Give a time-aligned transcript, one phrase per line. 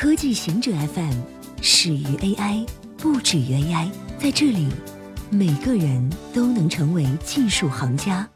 [0.00, 1.12] 科技行者 FM
[1.60, 2.66] 始于 AI，
[2.96, 3.90] 不止于 AI。
[4.18, 4.66] 在这里，
[5.28, 8.26] 每个人都能成为技术行家。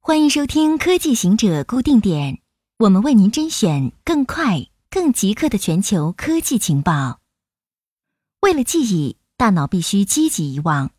[0.00, 2.40] 欢迎收听科技行者固定点，
[2.80, 7.20] 我们为您甄选更快、更即刻的全球科技情报。
[8.40, 10.90] 为了记忆，大脑必须积极遗忘。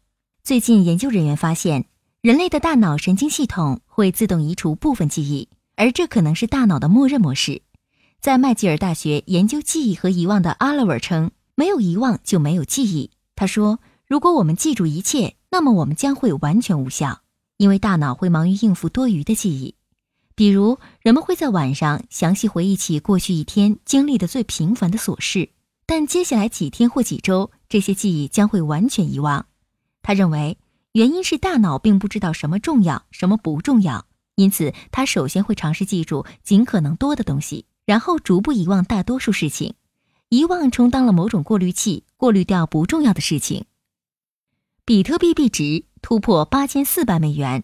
[0.42, 1.88] 最近，研究人员发现，
[2.22, 7.62] 人类的大脑神经系统会自动移除部分记忆，而这可能是大脑的默认模式。
[8.24, 17.20] 在麦吉尔大学研究记忆和遗忘的阿勒尔称：“没有遗忘就没有记忆。”他说：“如果我们记住一切，那么我们将会完全无效，
[17.58, 19.76] 因为大脑会忙于应付多余的记忆。
[20.36, 25.50] 比如，人们会在晚上详细回忆起过去一天经历的最平凡的琐事，
[25.86, 29.48] 但接下来几天或几周，这些记忆将会完全遗忘。”
[30.02, 30.58] 他认为，
[30.94, 34.06] 原因是大脑并不知道什么重要，什么不重要，
[34.36, 37.66] 因此他首先会尝试记住尽可能多的东西。
[37.86, 39.74] 然后逐步遗忘大多数事情，
[40.30, 43.66] 遗忘充当了某种过滤器，过滤掉不重要的事情。
[44.86, 47.64] 比特币币值突破八千四百美元，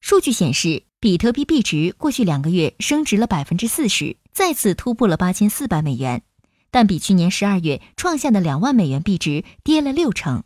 [0.00, 6.22] 数据显示，比特币币值过去两个月升值了百分之四十，再次突破了八千四百美元，
[6.70, 10.44] 但比去年十二月创下的两万美元币值跌了六成。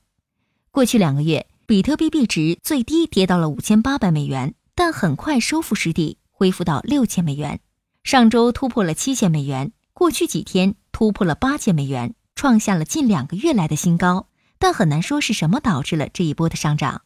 [0.70, 7.61] 过去两个月，比特币币值最低跌到了五千八百美元，但很快收复失地，恢复到六千美元。
[8.05, 14.28] 上周突破了七千美元，过去几天突破了八千美元，创下了近两个月来的新高。
[14.58, 17.03] 但很难说是什么导致了这一波的上涨。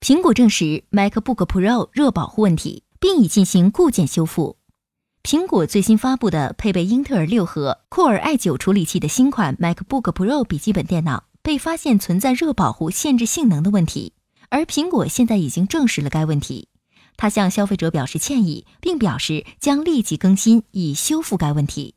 [0.00, 4.56] 苹果证实 MacBook Pro 热保护问题，并已进行固件修复。
[5.22, 14.14] 苹果最新发布的配备英特尔六核酷睿 i9 处理器的新款 MacBook Pro 笔记本电脑被发现存在热保护限制性能的问题，
[14.48, 16.68] 而苹果现在已经证实了该问题。
[17.16, 21.94] 他向消费者表示歉意，并表示将立即更新以修复该问题。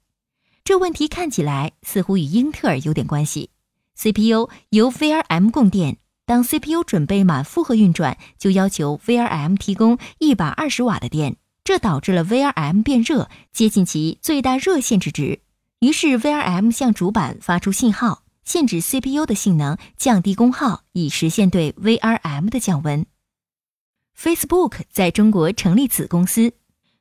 [0.64, 3.50] 这问题看起来似乎与英特尔有点关系。
[3.96, 15.42] CPU 由 VRM 供电，当 CPU 准备满负荷运转，就要求 VRM 提供一百二十瓦的电，这导致了 VRM 变热，接近其最大热限制值。
[15.80, 23.06] 于是 VRM 向主板发出信号，限制 CPU 的性能，降低功耗，以实现对 VRM 的降温。
[24.18, 26.54] Facebook 在中国成立子公司。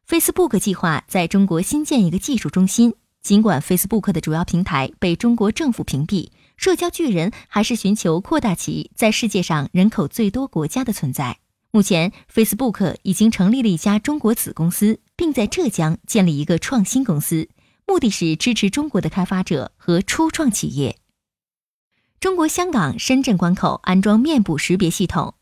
[0.09, 2.95] Facebook 计划在中国新建一个技术中心。
[3.23, 11.39] 尽管 Facebook 的主要平台被中国政府屏蔽，社交巨人还是寻求扩大其在世界上人口最多国家的存在。
[11.71, 17.49] 目前，Facebook 已经成立了一家中国子公司，并在浙江建立一个创新公司，
[17.87, 20.99] 目的是支持中国的开发者和初创企业。
[22.19, 25.35] 中国香港深圳关口安装面部识别系统。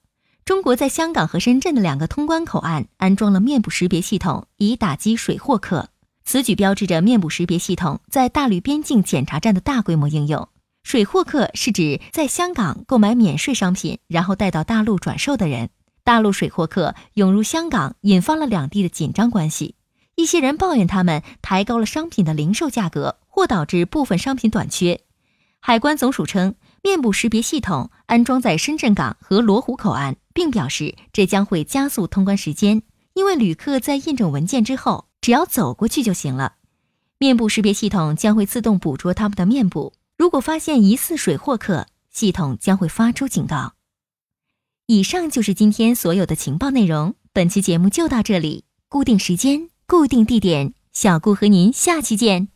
[0.50, 5.90] 中国在香港和深圳的两个通关口岸安装了面部识别系统，以打击水货客。
[6.24, 10.48] 此举标志着面部识别系统在大陆边境检查站的大规模应用。
[10.82, 15.70] 水货客是指在香港购买免税商品，然后带到大陆转售的人。
[16.02, 19.76] 大陆水货客涌入香港，引发了两地的紧张关系。
[20.16, 25.00] 一些人抱怨他们抬高了商品的零售价格，或导致部分商品短缺。
[25.60, 30.16] 海关总署称，面部识别系统安装在深圳港和罗湖口岸。
[30.40, 32.80] 并表示，这将会加速通关时间，
[33.12, 36.54] 因为旅客在验证文件之后，只要走过去就行了。
[37.18, 43.74] 面部识别系统将会自动捕捉他们的面部，如果发现疑似水货客，系统将会发出警告。
[44.86, 52.48] 以上就是今天所有的情报内容，本期节目就到这里，固定时间，固定地点，小顾和您下期见。